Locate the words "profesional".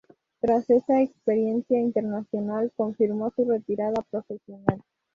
4.09-4.81